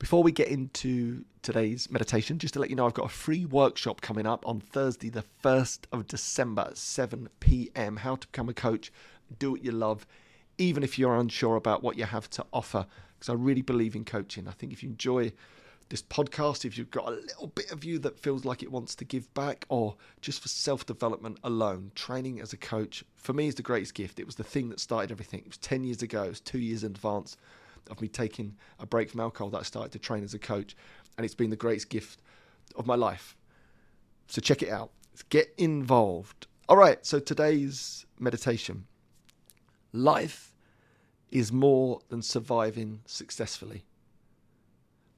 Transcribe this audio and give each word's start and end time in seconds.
Before 0.00 0.22
we 0.22 0.32
get 0.32 0.48
into 0.48 1.26
today's 1.42 1.90
meditation, 1.90 2.38
just 2.38 2.54
to 2.54 2.60
let 2.60 2.70
you 2.70 2.74
know, 2.74 2.86
I've 2.86 2.94
got 2.94 3.04
a 3.04 3.10
free 3.10 3.44
workshop 3.44 4.00
coming 4.00 4.26
up 4.26 4.48
on 4.48 4.58
Thursday, 4.58 5.10
the 5.10 5.26
1st 5.44 5.80
of 5.92 6.06
December 6.06 6.62
at 6.62 6.78
7 6.78 7.28
p.m. 7.40 7.98
How 7.98 8.16
to 8.16 8.26
become 8.26 8.48
a 8.48 8.54
coach, 8.54 8.90
do 9.38 9.50
what 9.50 9.62
you 9.62 9.72
love, 9.72 10.06
even 10.56 10.82
if 10.82 10.98
you're 10.98 11.14
unsure 11.14 11.54
about 11.54 11.82
what 11.82 11.98
you 11.98 12.06
have 12.06 12.30
to 12.30 12.46
offer. 12.50 12.86
Because 13.18 13.28
I 13.28 13.34
really 13.34 13.60
believe 13.60 13.94
in 13.94 14.06
coaching. 14.06 14.48
I 14.48 14.52
think 14.52 14.72
if 14.72 14.82
you 14.82 14.88
enjoy 14.88 15.34
this 15.90 16.00
podcast, 16.00 16.64
if 16.64 16.78
you've 16.78 16.90
got 16.90 17.06
a 17.06 17.10
little 17.10 17.48
bit 17.48 17.70
of 17.70 17.84
you 17.84 17.98
that 17.98 18.18
feels 18.18 18.46
like 18.46 18.62
it 18.62 18.72
wants 18.72 18.94
to 18.94 19.04
give 19.04 19.32
back, 19.34 19.66
or 19.68 19.96
just 20.22 20.40
for 20.40 20.48
self 20.48 20.86
development 20.86 21.38
alone, 21.44 21.92
training 21.94 22.40
as 22.40 22.54
a 22.54 22.56
coach, 22.56 23.04
for 23.16 23.34
me, 23.34 23.48
is 23.48 23.56
the 23.56 23.62
greatest 23.62 23.92
gift. 23.92 24.18
It 24.18 24.24
was 24.24 24.36
the 24.36 24.44
thing 24.44 24.70
that 24.70 24.80
started 24.80 25.12
everything. 25.12 25.40
It 25.40 25.48
was 25.48 25.58
10 25.58 25.84
years 25.84 26.00
ago, 26.00 26.22
it 26.22 26.30
was 26.30 26.40
two 26.40 26.58
years 26.58 26.84
in 26.84 26.92
advance 26.92 27.36
of 27.90 28.00
me 28.00 28.08
taking 28.08 28.56
a 28.78 28.86
break 28.86 29.10
from 29.10 29.20
alcohol 29.20 29.50
that 29.50 29.58
I 29.58 29.62
started 29.62 29.92
to 29.92 29.98
train 29.98 30.24
as 30.24 30.34
a 30.34 30.38
coach. 30.38 30.76
And 31.16 31.24
it's 31.24 31.34
been 31.34 31.50
the 31.50 31.56
greatest 31.56 31.90
gift 31.90 32.22
of 32.76 32.86
my 32.86 32.94
life. 32.94 33.36
So 34.26 34.40
check 34.40 34.62
it 34.62 34.70
out. 34.70 34.90
Get 35.28 35.52
involved. 35.58 36.46
All 36.68 36.76
right, 36.76 37.04
so 37.04 37.18
today's 37.18 38.06
meditation 38.18 38.86
life 39.92 40.54
is 41.30 41.52
more 41.52 42.00
than 42.08 42.22
surviving 42.22 43.00
successfully. 43.06 43.84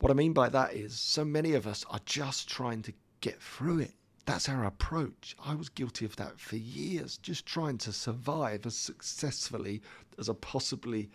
What 0.00 0.10
I 0.10 0.14
mean 0.14 0.32
by 0.32 0.48
that 0.48 0.74
is, 0.74 0.98
so 0.98 1.24
many 1.24 1.52
of 1.54 1.66
us 1.66 1.84
are 1.90 2.00
just 2.04 2.48
trying 2.48 2.82
to 2.82 2.92
get 3.20 3.40
through 3.40 3.80
it. 3.80 3.92
That's 4.24 4.48
our 4.48 4.64
approach. 4.64 5.36
I 5.44 5.54
was 5.54 5.68
guilty 5.68 6.04
of 6.04 6.16
that 6.16 6.38
for 6.38 6.56
years, 6.56 7.18
just 7.18 7.46
trying 7.46 7.78
to 7.78 7.92
survive 7.92 8.66
as 8.66 8.76
successfully 8.76 9.82
as 10.18 10.28
I 10.28 10.34
possibly 10.40 11.10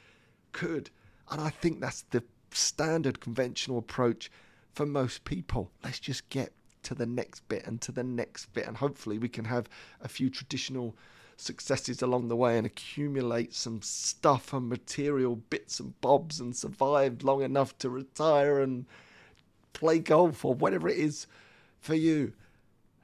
could. 0.51 0.89
And 1.29 1.41
I 1.41 1.49
think 1.49 1.81
that's 1.81 2.03
the 2.03 2.23
standard 2.51 3.19
conventional 3.19 3.77
approach 3.77 4.31
for 4.73 4.85
most 4.85 5.25
people. 5.25 5.71
Let's 5.83 5.99
just 5.99 6.29
get 6.29 6.53
to 6.83 6.95
the 6.95 7.05
next 7.05 7.47
bit 7.49 7.65
and 7.65 7.81
to 7.81 7.91
the 7.91 8.03
next 8.03 8.53
bit, 8.53 8.67
and 8.67 8.77
hopefully 8.77 9.17
we 9.17 9.27
can 9.27 9.45
have 9.45 9.67
a 10.01 10.07
few 10.07 10.29
traditional 10.29 10.95
successes 11.35 12.01
along 12.01 12.27
the 12.27 12.35
way 12.35 12.57
and 12.57 12.65
accumulate 12.65 13.53
some 13.53 13.81
stuff 13.81 14.53
and 14.53 14.69
material 14.69 15.35
bits 15.35 15.79
and 15.79 15.99
bobs 16.01 16.39
and 16.39 16.55
survive 16.55 17.23
long 17.23 17.43
enough 17.43 17.77
to 17.77 17.89
retire 17.89 18.59
and 18.59 18.85
play 19.73 19.99
golf 19.99 20.43
or 20.43 20.53
whatever 20.55 20.87
it 20.87 20.97
is 20.97 21.27
for 21.79 21.93
you. 21.93 22.33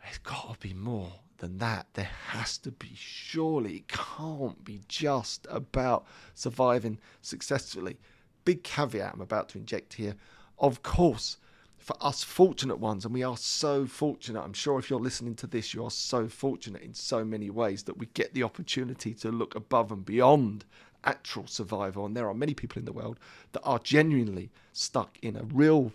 There's 0.04 0.18
got 0.18 0.54
to 0.54 0.68
be 0.68 0.74
more 0.74 1.14
than 1.38 1.60
that. 1.60 1.88
There 1.94 2.10
has 2.30 2.58
to 2.60 2.72
be, 2.72 2.92
surely. 2.96 3.76
It 3.76 3.88
can't 3.88 4.64
be 4.64 4.82
just 4.88 5.46
about 5.50 6.06
surviving 6.34 7.00
successfully. 7.22 7.98
Big 8.46 8.64
caveat 8.64 9.14
I'm 9.14 9.22
about 9.22 9.50
to 9.50 9.58
inject 9.58 9.94
here. 9.94 10.16
Of 10.60 10.84
course, 10.84 11.38
for 11.78 11.96
us 12.00 12.24
fortunate 12.24 12.80
ones, 12.80 13.04
and 13.04 13.14
we 13.14 13.24
are 13.24 13.36
so 13.36 13.86
fortunate. 13.86 14.42
I'm 14.42 14.54
sure 14.54 14.80
if 14.80 14.90
you're 14.90 15.00
listening 15.00 15.36
to 15.36 15.48
this, 15.48 15.74
you 15.74 15.84
are 15.84 15.92
so 15.92 16.28
fortunate 16.28 16.82
in 16.82 16.94
so 16.94 17.26
many 17.26 17.50
ways 17.50 17.84
that 17.84 17.98
we 17.98 18.06
get 18.14 18.34
the 18.34 18.44
opportunity 18.44 19.14
to 19.16 19.32
look 19.32 19.56
above 19.56 19.92
and 19.92 20.06
beyond 20.06 20.64
actual 21.04 21.46
survival. 21.46 22.06
And 22.06 22.16
there 22.16 22.30
are 22.30 22.34
many 22.34 22.54
people 22.54 22.80
in 22.80 22.86
the 22.86 22.94
world 22.94 23.20
that 23.52 23.64
are 23.64 23.80
genuinely 23.80 24.50
stuck 24.72 25.18
in 25.22 25.36
a 25.36 25.44
real 25.44 25.92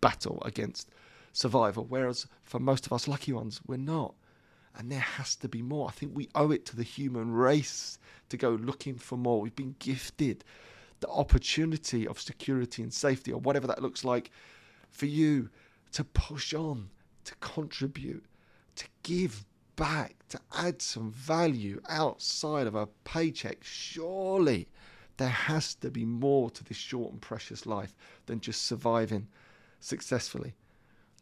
battle 0.00 0.40
against 0.44 0.88
survival, 1.32 1.86
whereas 1.88 2.26
for 2.44 2.60
most 2.60 2.86
of 2.86 2.92
us 2.92 3.08
lucky 3.08 3.32
ones, 3.32 3.60
we're 3.66 3.76
not. 3.76 4.14
And 4.76 4.90
there 4.90 5.00
has 5.00 5.36
to 5.36 5.48
be 5.48 5.62
more. 5.62 5.88
I 5.88 5.92
think 5.92 6.12
we 6.14 6.28
owe 6.34 6.50
it 6.50 6.64
to 6.66 6.76
the 6.76 6.82
human 6.82 7.32
race 7.32 7.98
to 8.28 8.36
go 8.36 8.50
looking 8.50 8.96
for 8.96 9.16
more. 9.16 9.40
We've 9.40 9.54
been 9.54 9.76
gifted 9.78 10.44
the 11.00 11.08
opportunity 11.08 12.06
of 12.06 12.20
security 12.20 12.82
and 12.82 12.92
safety, 12.92 13.32
or 13.32 13.40
whatever 13.40 13.66
that 13.66 13.82
looks 13.82 14.04
like 14.04 14.30
for 14.90 15.06
you 15.06 15.50
to 15.92 16.04
push 16.04 16.54
on, 16.54 16.90
to 17.24 17.34
contribute, 17.36 18.24
to 18.76 18.86
give 19.02 19.44
back, 19.76 20.16
to 20.28 20.40
add 20.56 20.80
some 20.80 21.10
value 21.10 21.80
outside 21.88 22.66
of 22.66 22.74
a 22.74 22.86
paycheck. 23.04 23.58
Surely 23.62 24.68
there 25.16 25.28
has 25.28 25.74
to 25.76 25.90
be 25.90 26.04
more 26.04 26.50
to 26.50 26.64
this 26.64 26.76
short 26.76 27.12
and 27.12 27.20
precious 27.20 27.66
life 27.66 27.94
than 28.26 28.40
just 28.40 28.66
surviving 28.66 29.28
successfully. 29.80 30.54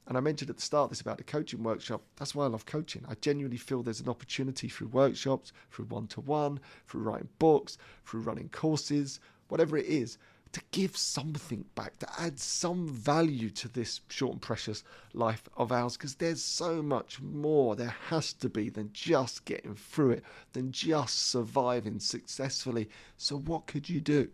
And 0.06 0.16
I 0.16 0.20
mentioned 0.20 0.50
at 0.50 0.56
the 0.56 0.62
start 0.62 0.90
this 0.90 1.00
about 1.00 1.18
the 1.18 1.24
coaching 1.24 1.62
workshop. 1.62 2.02
That's 2.16 2.34
why 2.34 2.44
I 2.44 2.48
love 2.48 2.66
coaching. 2.66 3.04
I 3.08 3.14
genuinely 3.20 3.56
feel 3.56 3.82
there's 3.82 4.00
an 4.00 4.08
opportunity 4.08 4.68
through 4.68 4.88
workshops, 4.88 5.52
through 5.70 5.84
one 5.86 6.08
to 6.08 6.20
one, 6.20 6.58
through 6.88 7.02
writing 7.02 7.28
books, 7.38 7.78
through 8.04 8.22
running 8.22 8.48
courses, 8.48 9.20
whatever 9.52 9.76
it 9.76 9.84
is, 9.84 10.16
to 10.50 10.62
give 10.70 10.96
something 10.96 11.62
back, 11.74 11.98
to 11.98 12.08
add 12.18 12.40
some 12.40 12.88
value 12.88 13.50
to 13.50 13.68
this 13.68 14.00
short 14.08 14.32
and 14.32 14.40
precious 14.40 14.82
life 15.12 15.46
of 15.58 15.70
ours, 15.70 15.94
because 15.94 16.14
there's 16.14 16.42
so 16.42 16.82
much 16.82 17.20
more 17.20 17.76
there 17.76 17.94
has 18.08 18.32
to 18.32 18.48
be 18.48 18.70
than 18.70 18.88
just 18.94 19.44
getting 19.44 19.74
through 19.74 20.12
it, 20.12 20.24
than 20.54 20.72
just 20.72 21.28
surviving 21.28 22.00
successfully. 22.00 22.88
So, 23.18 23.36
what 23.36 23.66
could 23.66 23.90
you 23.90 24.00
do? 24.00 24.30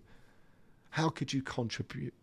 How 0.90 1.08
could 1.08 1.32
you 1.32 1.42
contribute? 1.42 2.14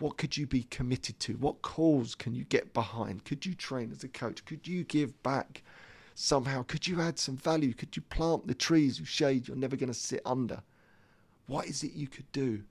What 0.00 0.16
could 0.16 0.36
you 0.36 0.48
be 0.48 0.64
committed 0.64 1.20
to? 1.20 1.34
What 1.34 1.62
cause 1.62 2.16
can 2.16 2.34
you 2.34 2.42
get 2.42 2.74
behind? 2.74 3.24
Could 3.24 3.46
you 3.46 3.54
train 3.54 3.92
as 3.92 4.02
a 4.02 4.08
coach? 4.08 4.44
Could 4.44 4.66
you 4.66 4.82
give 4.82 5.22
back 5.22 5.62
somehow? 6.16 6.64
Could 6.64 6.88
you 6.88 7.00
add 7.00 7.20
some 7.20 7.36
value? 7.36 7.74
Could 7.74 7.94
you 7.94 8.02
plant 8.02 8.48
the 8.48 8.54
trees 8.54 8.98
whose 8.98 9.06
shade 9.06 9.46
you're 9.46 9.56
never 9.56 9.76
going 9.76 9.92
to 9.92 9.94
sit 9.94 10.22
under? 10.26 10.62
What 11.50 11.66
is 11.66 11.82
it 11.82 11.94
you 11.94 12.06
could 12.06 12.30
do? 12.30 12.62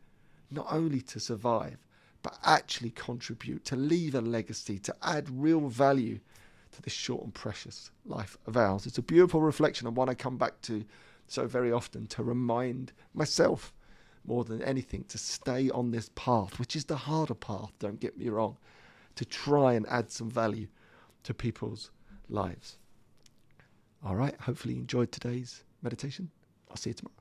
not 0.52 0.68
only 0.72 1.02
to 1.02 1.20
survive, 1.20 1.78
but 2.22 2.38
actually 2.44 2.92
contribute, 2.92 3.64
to 3.66 3.76
leave 3.76 4.16
a 4.16 4.22
legacy, 4.22 4.80
to 4.80 4.96
add 5.04 5.30
real 5.30 5.68
value 5.68 6.20
to 6.72 6.82
this 6.82 6.94
short 6.94 7.24
and 7.24 7.34
precious 7.34 7.92
life 8.06 8.38
of 8.46 8.58
ours. 8.58 8.86
It's 8.86 8.98
a 8.98 9.04
beautiful 9.04 9.42
reflection 9.42 9.88
and 9.88 9.96
one 9.96 10.10
I 10.10 10.14
come 10.14 10.38
back 10.38 10.62
to 10.64 10.84
so 11.28 11.46
very 11.46 11.72
often 11.72 12.08
to 12.08 12.24
remind 12.24 12.92
myself 13.14 13.74
more 14.26 14.44
than 14.44 14.62
anything 14.64 15.04
to 15.10 15.18
stay 15.18 15.70
on 15.70 15.92
this 15.92 16.10
path, 16.16 16.60
which 16.60 16.76
is 16.76 16.86
the 16.86 16.98
harder 16.98 17.36
path, 17.36 17.72
don't 17.80 18.00
get 18.00 18.18
me 18.18 18.30
wrong, 18.30 18.58
to 19.16 19.26
try 19.26 19.74
and 19.74 19.86
add 19.88 20.12
some 20.12 20.30
value 20.30 20.68
to 21.24 21.34
people's 21.34 21.92
lives. 22.28 22.78
All 24.04 24.16
right, 24.16 24.36
hopefully 24.42 24.74
you 24.74 24.80
enjoyed 24.82 25.12
today's 25.12 25.64
meditation. 25.82 26.32
I'll 26.70 26.78
see 26.78 26.92
you 26.92 26.96
tomorrow. 26.96 27.14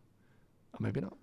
Or 0.75 0.79
maybe 0.81 1.01
not. 1.01 1.17